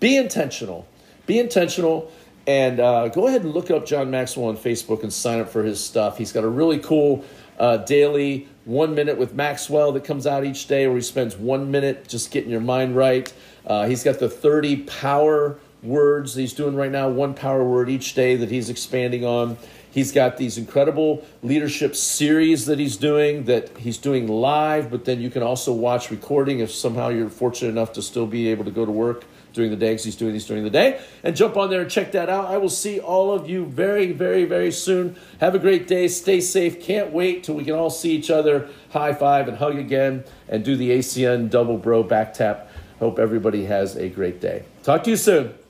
be 0.00 0.16
intentional. 0.16 0.86
Be 1.26 1.38
intentional. 1.38 2.10
And 2.46 2.78
uh, 2.78 3.08
go 3.08 3.26
ahead 3.26 3.42
and 3.42 3.52
look 3.52 3.70
up 3.70 3.86
John 3.86 4.10
Maxwell 4.10 4.46
on 4.46 4.56
Facebook 4.56 5.02
and 5.02 5.12
sign 5.12 5.40
up 5.40 5.48
for 5.48 5.64
his 5.64 5.82
stuff. 5.82 6.16
He's 6.16 6.32
got 6.32 6.44
a 6.44 6.48
really 6.48 6.78
cool 6.78 7.24
uh, 7.58 7.78
daily 7.78 8.48
one 8.64 8.94
minute 8.94 9.18
with 9.18 9.34
Maxwell 9.34 9.92
that 9.92 10.04
comes 10.04 10.26
out 10.26 10.44
each 10.44 10.66
day 10.66 10.86
where 10.86 10.96
he 10.96 11.02
spends 11.02 11.36
one 11.36 11.70
minute 11.70 12.06
just 12.06 12.30
getting 12.30 12.50
your 12.50 12.60
mind 12.60 12.94
right. 12.94 13.32
Uh, 13.66 13.86
he's 13.86 14.04
got 14.04 14.18
the 14.18 14.28
30 14.28 14.82
power 14.82 15.58
words 15.82 16.34
he's 16.34 16.52
doing 16.52 16.74
right 16.76 16.90
now, 16.90 17.08
one 17.08 17.34
power 17.34 17.64
word 17.64 17.88
each 17.88 18.14
day 18.14 18.36
that 18.36 18.50
he's 18.50 18.70
expanding 18.70 19.24
on. 19.24 19.56
He's 19.90 20.12
got 20.12 20.36
these 20.36 20.58
incredible 20.58 21.24
leadership 21.42 21.96
series 21.96 22.66
that 22.66 22.78
he's 22.78 22.96
doing 22.96 23.44
that 23.44 23.76
he's 23.78 23.96
doing 23.96 24.28
live, 24.28 24.90
but 24.90 25.04
then 25.04 25.20
you 25.20 25.30
can 25.30 25.42
also 25.42 25.72
watch 25.72 26.10
recording 26.10 26.60
if 26.60 26.70
somehow 26.70 27.08
you're 27.08 27.30
fortunate 27.30 27.70
enough 27.70 27.94
to 27.94 28.02
still 28.02 28.26
be 28.26 28.48
able 28.48 28.64
to 28.64 28.70
go 28.70 28.84
to 28.84 28.92
work 28.92 29.24
during 29.56 29.72
the 29.72 29.76
day 29.76 29.90
because 29.90 30.04
he's 30.04 30.14
doing 30.14 30.32
these 30.32 30.46
during 30.46 30.62
the 30.62 30.70
day. 30.70 31.00
And 31.24 31.34
jump 31.34 31.56
on 31.56 31.70
there 31.70 31.80
and 31.80 31.90
check 31.90 32.12
that 32.12 32.28
out. 32.28 32.46
I 32.46 32.58
will 32.58 32.68
see 32.68 33.00
all 33.00 33.32
of 33.32 33.50
you 33.50 33.66
very, 33.66 34.12
very, 34.12 34.44
very 34.44 34.70
soon. 34.70 35.16
Have 35.40 35.56
a 35.56 35.58
great 35.58 35.88
day. 35.88 36.06
Stay 36.06 36.40
safe. 36.40 36.80
Can't 36.80 37.12
wait 37.12 37.42
till 37.42 37.56
we 37.56 37.64
can 37.64 37.74
all 37.74 37.90
see 37.90 38.12
each 38.12 38.30
other, 38.30 38.68
high 38.90 39.14
five 39.14 39.48
and 39.48 39.56
hug 39.56 39.76
again, 39.76 40.22
and 40.48 40.64
do 40.64 40.76
the 40.76 40.90
ACN 40.90 41.50
double 41.50 41.78
bro 41.78 42.04
back 42.04 42.34
tap. 42.34 42.70
Hope 43.00 43.18
everybody 43.18 43.64
has 43.64 43.96
a 43.96 44.08
great 44.08 44.40
day. 44.40 44.64
Talk 44.84 45.02
to 45.04 45.10
you 45.10 45.16
soon. 45.16 45.65